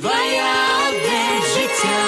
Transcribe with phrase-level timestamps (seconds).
[0.00, 0.54] Твоя
[0.88, 1.98] одне життя.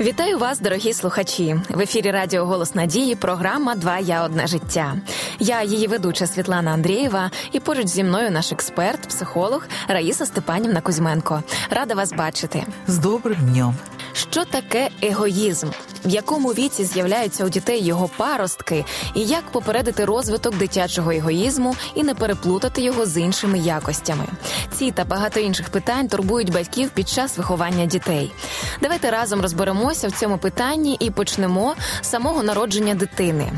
[0.00, 1.56] Вітаю вас, дорогі слухачі.
[1.68, 3.14] В ефірі Радіо Голос Надії.
[3.14, 4.96] Програма Два я одне життя.
[5.38, 11.42] Я її ведуча Світлана Андрієва, і поруч зі мною наш експерт, психолог Раїса Степанівна Кузьменко.
[11.70, 12.64] Рада вас бачити.
[12.86, 13.74] З добрим днем.
[14.12, 15.68] Що таке егоїзм?
[16.04, 18.84] В якому віці з'являються у дітей його паростки,
[19.14, 24.24] і як попередити розвиток дитячого егоїзму і не переплутати його з іншими якостями?
[24.78, 28.32] Ці та багато інших питань турбують батьків під час виховання дітей.
[28.82, 33.52] Давайте разом розберемося в цьому питанні і почнемо з самого народження дитини.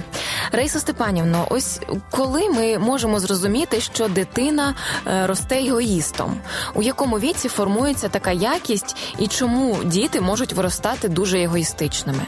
[0.51, 1.79] Раїса Степанівно, ось
[2.11, 4.75] коли ми можемо зрозуміти, що дитина
[5.07, 6.37] е, росте егоїстом,
[6.73, 12.25] у якому віці формується така якість, і чому діти можуть виростати дуже егоїстичними?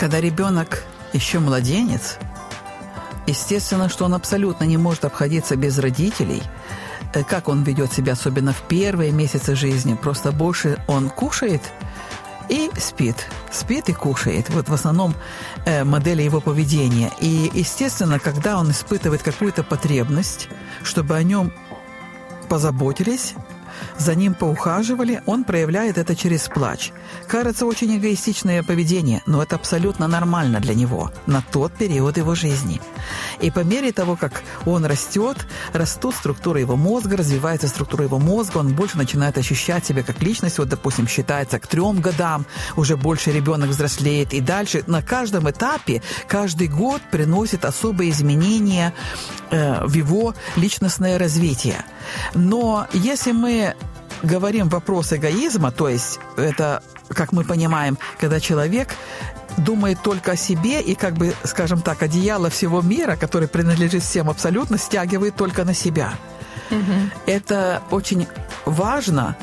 [0.00, 0.82] Когда ребенок
[1.14, 2.18] еще младенец,
[3.28, 6.42] естественно, что он абсолютно не может обходиться без родителей.
[7.14, 11.62] Э, Как он ведет себя, особенно в первые месяцы жизни, просто больше он кушает
[12.51, 13.15] и спит.
[13.49, 14.49] Спит и кушает.
[14.49, 15.15] Вот в основном
[15.65, 17.09] э, модели его поведения.
[17.21, 20.49] И, естественно, когда он испытывает какую-то потребность,
[20.83, 21.53] чтобы о нем
[22.49, 23.35] позаботились,
[23.97, 26.91] за ним поухаживали, он проявляет это через плач.
[27.27, 32.81] Кажется, очень эгоистичное поведение, но это абсолютно нормально для него на тот период его жизни.
[33.39, 35.37] И по мере того, как он растет,
[35.73, 40.59] растут структуры его мозга, развивается структура его мозга, он больше начинает ощущать себя как личность.
[40.59, 44.33] Вот, допустим, считается к трем годам уже больше ребенок взрослеет.
[44.33, 48.93] И дальше на каждом этапе, каждый год приносит особые изменения
[49.49, 51.83] э, в его личностное развитие.
[52.33, 53.60] Но если мы
[54.23, 58.89] говорим вопрос эгоизма, то есть это, как мы понимаем, когда человек
[59.57, 64.29] думает только о себе и, как бы, скажем так, одеяло всего мира, который принадлежит всем
[64.29, 66.13] абсолютно, стягивает только на себя.
[67.25, 68.27] Это очень
[68.65, 69.35] важно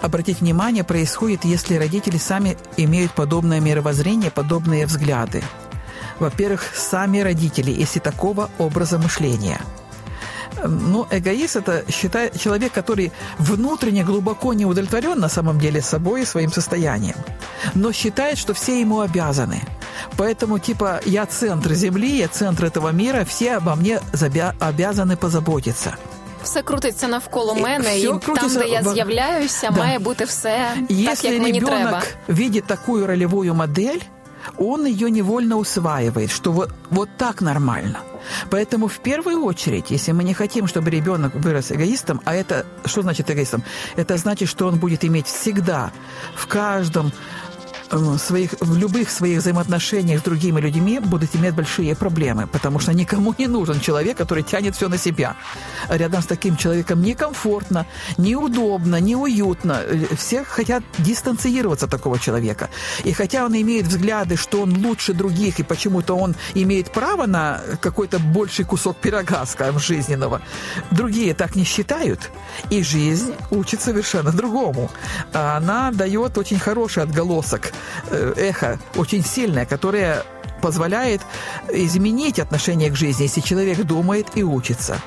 [0.00, 5.44] обратить внимание, происходит, если родители сами имеют подобное мировоззрение, подобные взгляды.
[6.18, 9.60] Во-первых, сами родители, если такого образа мышления–
[10.65, 16.25] ну, эгоист – это считает человек, который внутренне глубоко не удовлетворен на самом деле собой и
[16.25, 17.15] своим состоянием,
[17.75, 19.61] но считает, что все ему обязаны.
[20.17, 25.95] Поэтому, типа, я центр Земли, я центр этого мира, все обо мне забя- обязаны позаботиться.
[26.43, 29.79] Все крутиться навколо І мене, все і там, крутиться де я в- з'являюся, Да.
[29.79, 31.75] має бути все так, Если як мені треба.
[31.77, 33.99] ребенок видит такую ролевую модель,
[34.58, 37.98] он ее невольно усваивает, что вот, вот так нормально.
[38.50, 43.02] Поэтому в первую очередь, если мы не хотим, чтобы ребенок вырос эгоистом, а это что
[43.02, 43.64] значит эгоистом?
[43.96, 45.92] Это значит, что он будет иметь всегда
[46.34, 47.12] в каждом
[47.92, 52.92] э, своих, в любых своих взаимоотношениях с другими людьми будут иметь большие проблемы, потому что
[52.92, 55.36] никому не нужен человек, который тянет все на себя.
[55.88, 57.86] Рядом с таким человеком некомфортно,
[58.18, 59.82] неудобно, неуютно.
[59.84, 62.68] Э, Все хотят дистанцироваться от такого человека.
[63.04, 67.60] И хотя он имеет взгляды, что он лучше других, и почему-то он имеет право на
[67.80, 70.40] какой-то больший кусок пирога, скажем, жизненного,
[70.90, 72.30] другие так не считают,
[72.70, 74.90] и жизнь учит совершенно другому.
[75.32, 77.72] Она дает очень хороший отголосок,
[78.10, 80.24] эхо, очень сильное, которое
[80.60, 81.20] позволяет
[81.68, 84.98] изменить отношение к жизни, если человек думает и учится.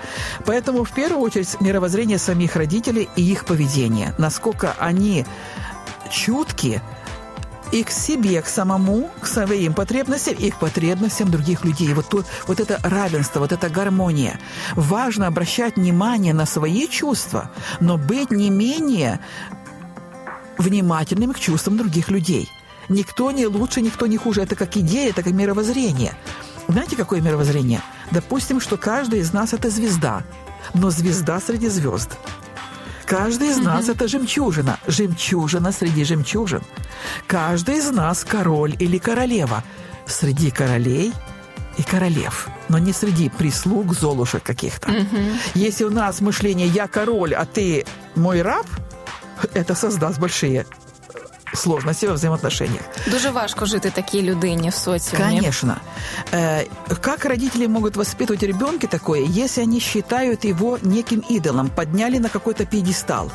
[0.46, 4.14] Поэтому в первую очередь мировоззрение самих родителей и их поведение.
[4.18, 5.26] Насколько они
[6.12, 6.82] чутки
[7.72, 11.94] и к себе, к самому, к своим потребностям, и к потребностям других людей.
[11.94, 14.40] Вот, то, вот это равенство, вот эта гармония.
[14.76, 17.50] Важно обращать внимание на свои чувства,
[17.80, 19.20] но быть не менее
[20.58, 22.50] внимательным к чувствам других людей.
[22.90, 24.42] Никто не лучше, никто не хуже.
[24.42, 26.14] Это как идея, это как мировоззрение.
[26.68, 27.82] Знаете, какое мировоззрение?
[28.12, 30.24] Допустим, что каждый из нас– это звезда,
[30.74, 32.18] но звезда среди звезд.
[33.06, 36.62] Каждый из нас– это жемчужина, жемчужина среди жемчужин.
[37.28, 39.64] Каждый из нас– король или королева
[40.08, 41.14] среди королей
[41.78, 44.90] и королев, но не среди прислуг, золушек каких-то.
[45.54, 47.86] Если у нас мышление «я король, а ты
[48.16, 48.66] мой раб»,
[49.54, 50.66] это создаст большие
[51.55, 52.83] сложности во взаимоотношениях.
[53.07, 55.25] Дуже важко жити такій людині в соціумі.
[55.25, 55.77] Конечно.
[56.33, 56.67] Э,
[57.01, 62.65] Как родители могут воспитывать ребенка такое, если они считают его неким идолом, подняли на какой-то
[62.67, 63.31] пьедестал?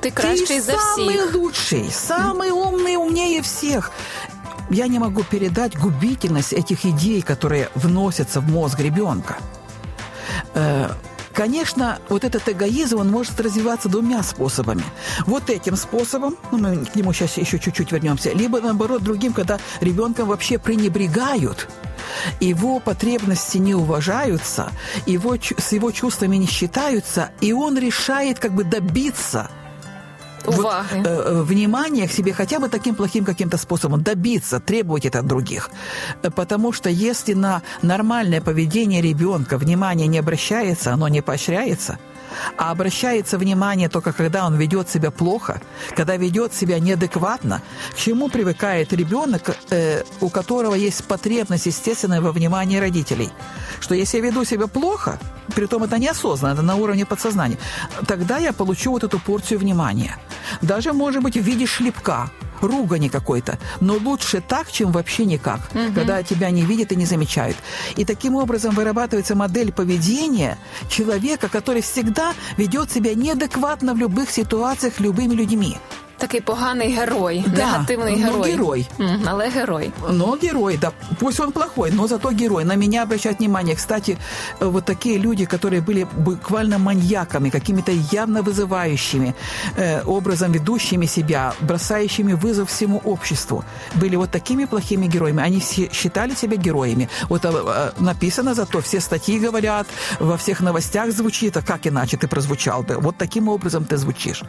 [0.00, 1.34] Ти кращий Ты за самый всіх.
[1.34, 3.90] лучший, самый умный, умнее всех.
[4.70, 9.36] Я не могу передать губительность этих идей, которые вносятся в мозг ребенка.
[11.37, 14.83] Конечно, вот этот эгоизм, он может развиваться двумя способами.
[15.27, 19.59] Вот этим способом, ну, мы к нему сейчас еще чуть-чуть вернемся, либо, наоборот, другим, когда
[19.79, 21.69] ребенком вообще пренебрегают
[22.39, 24.71] его потребности не уважаются,
[25.05, 29.51] его, с его чувствами не считаются, и он решает как бы добиться
[30.47, 30.85] Уваги.
[30.97, 35.19] Вот, э, э, внимания к себе хотя бы таким плохим каким-то способом добиться, требовать это
[35.19, 35.69] от других.
[36.23, 41.97] Э, потому что если на нормальное поведение ребенка внимание не обращается, оно не поощряется,
[42.57, 45.61] а обращается внимание только когда он ведет себя плохо,
[45.95, 47.61] когда ведет себя неадекватно,
[47.91, 53.29] к чему привыкает ребенок, э, у которого есть потребность, естественная, во внимании родителей.
[53.79, 55.19] Что если я веду себя плохо,
[55.55, 57.57] притом это неосознанно, это на уровне подсознания,
[58.07, 60.17] тогда я получу вот эту порцию внимания.
[60.61, 62.29] Даже, может быть, в виде шлепка–
[62.61, 63.59] ругани какой-то.
[63.79, 65.93] Но лучше так, чем вообще никак, угу.
[65.93, 67.57] когда тебя не видят и не замечают.
[67.95, 70.57] И таким образом вырабатывается модель поведения
[70.89, 75.77] человека, который всегда ведет себя неадекватно в любых ситуациях любыми людьми.
[76.17, 78.51] Такий поганий герой, да, негативний ну, герой.
[78.51, 78.87] герой.
[78.97, 79.91] Mm, але герой.
[80.09, 80.91] Но герой, да.
[81.19, 82.63] Пусть он плохой, но зато герой.
[82.63, 83.75] На меня обращают внимание.
[83.75, 84.17] Кстати,
[84.59, 89.35] вот такие люди, которые были буквально маньяками, какими-то явно вызывающими,
[89.75, 93.63] э, образом ведущими себя, бросающими вызов всему обществу,
[93.95, 95.43] были вот такими плохими героями.
[95.43, 97.09] Они все считали себя героями.
[97.29, 99.87] Вот э, написано зато, все статьи говорят,
[100.19, 102.95] во всех новостях звучит, а как иначе ты прозвучал бы?
[103.01, 104.43] Вот таким образом ты звучишь.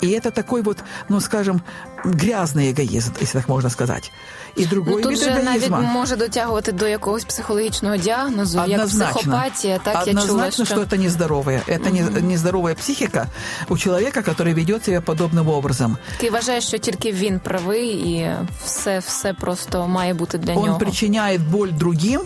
[0.00, 0.78] И это такой вот
[1.09, 1.61] ну, скажем,
[2.03, 4.09] грязний егоїзм, якщо так можна сказати.
[4.55, 5.79] І другий ну, тут від же егоїзма.
[5.79, 9.03] навіть може дотягувати до якогось психологічного діагнозу, Однозначно.
[9.03, 10.65] як психопатія, так Однозначно, я чула, що...
[10.65, 11.61] что это нездоровое.
[11.67, 12.27] Это угу.
[12.27, 13.27] нездоровая психика
[13.69, 15.97] у человека, который ведет себя подобным образом.
[16.17, 18.31] Ти вважаєш, що тільки він правий і
[18.65, 20.73] все, все просто має бути для Он нього.
[20.73, 22.21] Он причиняет боль другим,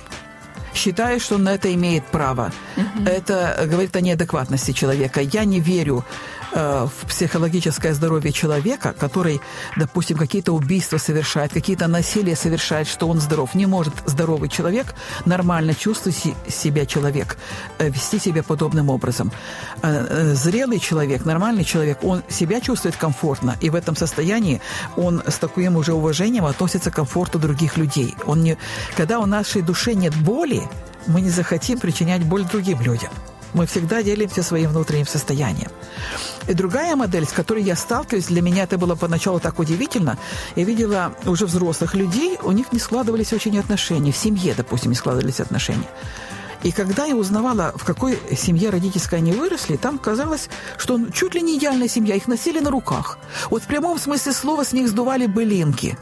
[0.78, 2.52] считая, что он на это имеет право.
[2.76, 3.04] Угу.
[3.06, 5.20] Это говорит о неадекватности человека.
[5.20, 6.04] Я не верю
[6.52, 9.40] Э, в психологическое здоровье человека, который,
[9.76, 13.54] допустим, какие-то убийства совершает, какие-то насилия совершает, что он здоров.
[13.54, 14.94] Не может здоровый человек,
[15.26, 17.36] нормально чувствовать себя человек,
[17.78, 19.31] э, вести себя подобным образом.
[19.82, 24.60] Э, зрелый человек, нормальный человек, он себя чувствует комфортно, и в этом состоянии
[24.96, 28.14] он с таким уже уважением относится к комфорту других людей.
[28.26, 28.56] Он не,
[28.96, 30.68] когда у нашей души нет боли,
[31.06, 33.11] мы не захотим причинять боль другим людям.
[33.55, 35.70] Мы всегда делимся своим внутренним состоянием.
[36.49, 40.19] И другая модель, с которой я сталкиваюсь, для меня это было поначалу так удивительно.
[40.55, 44.12] Я видела уже взрослых людей, у них не складывались очень отношения.
[44.12, 45.88] В семье, допустим, не складывались отношения.
[46.62, 51.41] И когда я узнавала, в какой семье родительской они выросли, там казалось, что чуть ли
[51.41, 53.19] не идеальная семья, их носили на руках.
[53.49, 55.97] Вот в прямом смысле слова с них сдували былинки.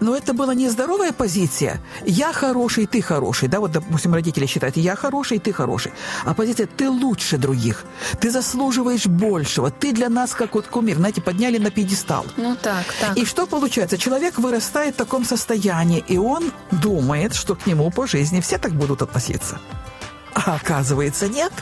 [0.00, 1.80] Но это была нездоровая позиция.
[2.04, 3.48] Я хороший, ты хороший.
[3.48, 5.92] Да, вот, допустим, родители считают, я хороший, ты хороший.
[6.24, 7.84] А позиция ты лучше других.
[8.20, 9.70] Ты заслуживаешь большего.
[9.70, 10.96] Ты для нас как вот кумир.
[10.96, 12.26] Знаете, подняли на пьедестал.
[12.36, 13.16] Ну так, так.
[13.16, 13.98] И что получается?
[13.98, 18.72] Человек вырастает в таком состоянии, и он думает, что к нему по жизни все так
[18.72, 19.58] будут относиться.
[20.34, 21.52] А оказывается, нет.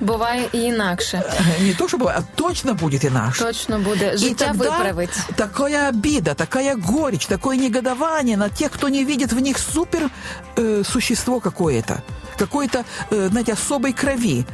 [0.00, 1.22] Буває і інакше.
[1.60, 3.44] Не то, что бывает, а точно будет иначе.
[3.44, 4.16] Точно буде.
[4.16, 5.10] Життя виправить.
[5.36, 10.10] Такая обида, такая горечь, такое негодование на тех, кто не видит в них супер
[10.56, 12.02] э, существо какое-то.
[12.38, 14.44] Какой-то, э, знаете, особой крови.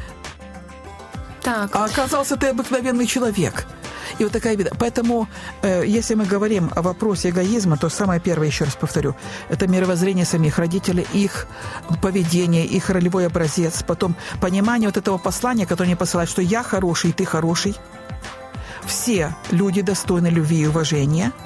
[1.43, 1.77] Так.
[1.77, 3.67] А оказался ты обыкновенный человек.
[4.20, 4.72] И вот такая беда.
[4.80, 5.28] Поэтому,
[5.62, 9.16] э, если мы говорим о вопросе эгоизма, то самое первое, еще раз повторю,
[9.50, 11.48] это мировоззрение самих родителей, их
[12.02, 17.12] поведение, их ролевой образец, потом понимание вот этого послания, которое они посылают, что я хороший,
[17.12, 17.76] ты хороший.
[18.86, 21.32] Все люди достойны любви и уважения–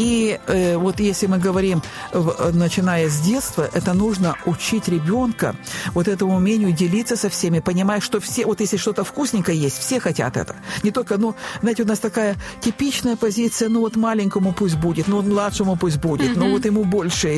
[0.00, 5.54] и э, вот если мы говорим, в, начиная с детства, это нужно учить ребенка
[5.92, 10.00] вот этому умению делиться со всеми, понимая, что все, вот если что-то вкусненькое есть, все
[10.00, 10.56] хотят это.
[10.82, 15.20] Не только, ну, знаете, у нас такая типичная позиция, ну вот маленькому пусть будет, ну
[15.20, 16.38] младшему пусть будет, mm-hmm.
[16.38, 17.28] ну вот ему больше,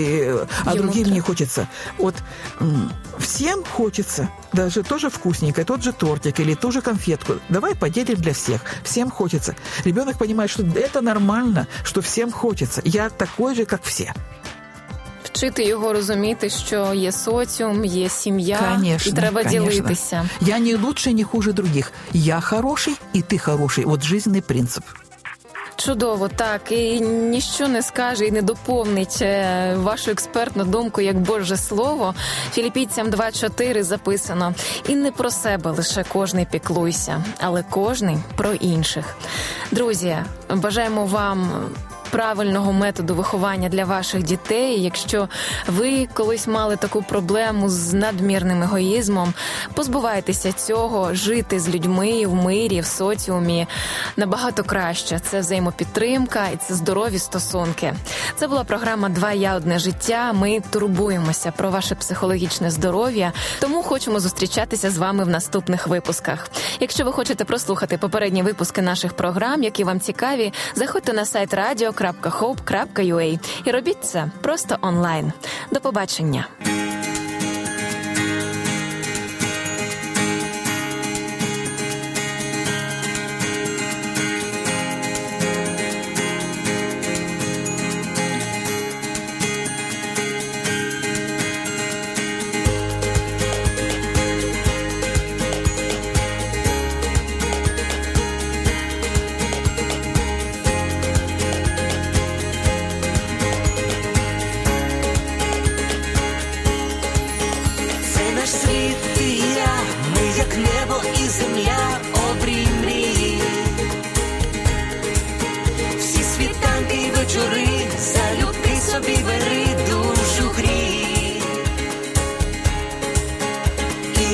[0.64, 1.66] а ему другим не хочется.
[1.98, 2.14] Вот
[3.18, 7.34] всем хочется, даже тоже вкусненькое, тот же тортик или ту же конфетку.
[7.48, 8.60] Давай поделим для всех.
[8.84, 9.56] Всем хочется.
[9.84, 12.82] Ребенок понимает, что это нормально, что всем хочется хочеться.
[12.84, 14.10] Я такой же, як всі.
[15.24, 19.70] Вчити його розуміти, що є соціум, є сім'я, конечно, і треба конечно.
[19.70, 20.28] ділитися.
[20.40, 21.92] Я не лучше, не хуже других.
[22.12, 23.84] Я хороший, і ти хороший.
[23.84, 24.84] От жизненний принцип.
[25.76, 31.56] Чудово, так і ніщо не скаже і не доповнить е, вашу експертну думку як Боже
[31.56, 32.14] Слово.
[32.52, 34.54] Філіпійцям 2.4 записано:
[34.88, 39.16] і не про себе лише кожний піклуйся, але кожний про інших.
[39.70, 40.16] Друзі,
[40.50, 41.50] бажаємо вам
[42.12, 44.82] правильного методу виховання для ваших дітей.
[44.82, 45.28] Якщо
[45.66, 49.34] ви колись мали таку проблему з надмірним егоїзмом,
[49.74, 53.66] позбувайтеся цього, жити з людьми в мирі, в соціумі
[54.16, 55.18] набагато краще.
[55.18, 57.94] Це взаємопідтримка і це здорові стосунки.
[58.36, 60.32] Це була програма Два я одне життя.
[60.32, 66.48] Ми турбуємося про ваше психологічне здоров'я, тому хочемо зустрічатися з вами в наступних випусках.
[66.80, 72.01] Якщо ви хочете прослухати попередні випуски наших програм, які вам цікаві, заходьте на сайт radio.hope.ua
[73.64, 75.32] і робіть це просто онлайн.
[75.70, 76.46] До побачення.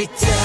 [0.00, 0.39] Життя,